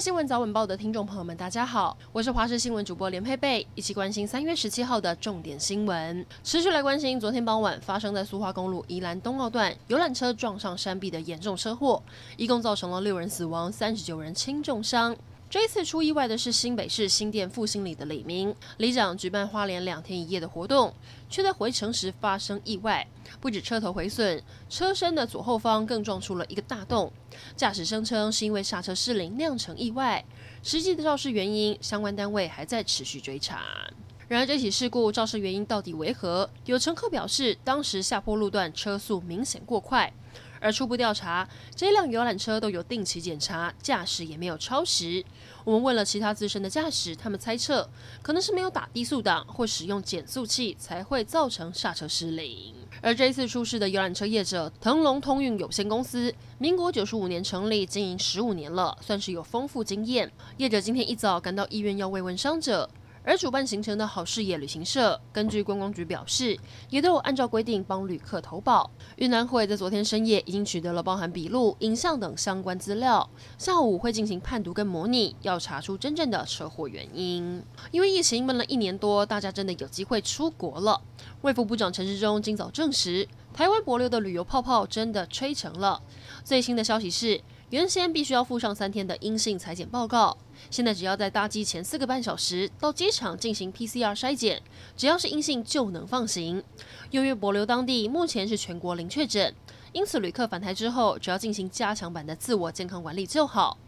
[0.00, 6.24] 新闻早晚报的听众朋友们，大家好，我是华视新闻主播连佩佩，一起关心三月十七号的重点新闻。
[6.42, 12.02] 持续来关心昨天傍晚发生在苏花公路宜兰东澳段游览车撞上山壁的严重车祸，
[12.38, 15.14] 一共造成了六人死亡，三十九人轻重伤。
[15.50, 20.94] 这一次出意外的是新北市新店复兴里的李明里长举办花莲两天一夜的活动，
[21.28, 23.04] 却在回程时发生意外，
[23.40, 27.12] 不止车头毁损，车身的左后方更撞出了一个大洞。
[27.56, 30.24] 驾驶声称是因为刹车失灵酿成意外，
[30.62, 33.90] 实际的肇事原因相关单位还在持续追查。
[34.28, 36.48] 然而这起事故肇事原因到底为何？
[36.66, 40.12] 有乘客表示，当时下坡路段车速明显过快。
[40.60, 45.24] 而初步调查，这辆游览车都有定期检查，驾驶也没有超时。
[45.64, 47.88] 我们问了其他资深的驾驶，他们猜测
[48.22, 52.74] 可能是没有打低速档或使用减速器，才会造成刹车失灵。
[53.02, 60.30] 而这一次出事的游览车业者腾龙通运有限公司，民国九十五年成立，经营十五年了，算是有丰富经验。
[60.58, 62.90] 业者今天一早赶到医院要慰问伤者。
[63.22, 68.90] 而主办行程的好视野旅行社，根据观光局表示，也都有按照规定帮旅客投保。
[69.16, 77.62] 运安会在昨天深夜已经取得了包含笔录、影像等相关资料，下午会进行判读跟模拟，要查出真正的车祸原因。
[77.90, 81.02] 因为疫情闷了一年多，大家真的有机会出国了。
[81.42, 86.00] 卫副部长陈时中今早证实，台湾博流的旅游泡泡真的吹成了。
[86.42, 90.36] 最新的消息是，原先必须要附上三天的阴性采检报告，
[90.72, 94.60] 现在只要在搭机前四个半小时到机场进行 PCR 筛检，
[94.96, 96.64] 只要是阴性就能放行。
[97.12, 99.54] 由于帛琉当地目前是全国零确诊，
[99.92, 103.78] 因此旅客返台之后只要进行加强版的自我健康管理就好。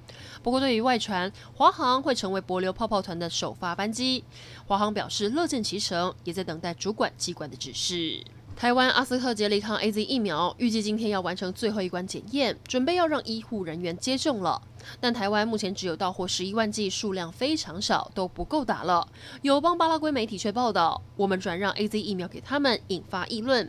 [0.44, 4.22] 不过，对于外传华航会成为博流泡泡团的首发班机，
[4.69, 8.22] 华航表示乐见其成，也在等待主管机关的指示。
[8.55, 14.62] 台湾阿斯克杰利康 AZ 疫苗预计今天要完成最后一关检验，准备要让医护人员接种了。
[15.00, 19.09] 但台湾目前只有到货十一万剂，数量非常少，都不够打了。
[19.43, 23.69] 友邦巴拉圭媒体却报道，我们转让 AZ 疫苗给他们，引发议论。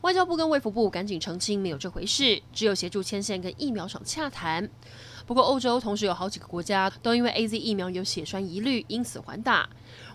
[0.00, 4.70] 外交部跟卫福部赶紧澄清，没有这回事，只有协助牵线跟疫苗厂洽谈。
[5.26, 9.68] 不过，欧洲同时有好几个国家都因为 AZ 疫苗有血栓疑虑，因此缓打。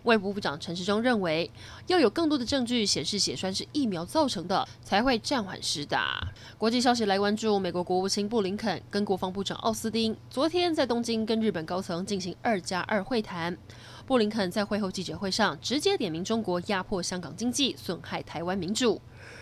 [0.04, 1.50] 卫部部长陈时中认为，
[1.88, 6.28] 要有更多的证据显示血栓是疫苗造成的，才会暂缓施打。
[6.58, 13.58] 国际消息来关注，美国国务卿布林肯跟国防部长奥斯汀昨天在东京跟日本高层进行二加二会谈。
[14.06, 19.02] 布林肯在会后记者会上直接点名中国压迫香港经济，损害台湾民主。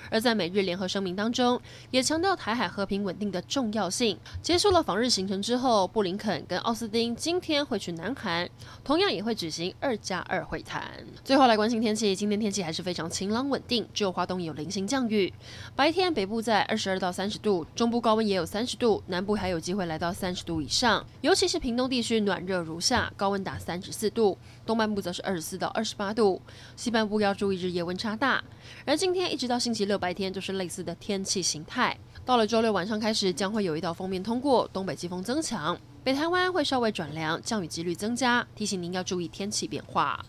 [0.09, 4.17] 而在美日联合声明当中，也强调台海和平稳定的重要性。
[4.43, 8.47] 结束了访日行程之后，布林肯跟奥斯汀今天会去南韩，
[8.83, 10.83] 同样也会举行二加二会谈。
[11.23, 15.33] 最后来关心天气，今天天气还是非常晴朗稳定，只有华东有零星降雨。
[15.75, 21.03] 白天北部在二十二到三十度，中部高温也有三十度，南部还有机会来到三十度以上。
[21.21, 26.41] 尤其是屏东地区暖热如夏，高温达三十四度，东半部则是二十四到二十八度，
[26.75, 28.43] 西半部要注意日夜温差大。
[28.85, 29.93] 而今天一直到星期六。
[30.03, 40.25] 白天就是类似的天气形态，到了周六晚上开始，将会有一道锋面通过，东北季风增强，北台湾会稍微转凉，降雨几率增加，提醒您要注意天气变化。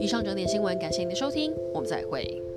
[0.00, 2.47] 以上整点新闻，感谢您的收听，我们再会。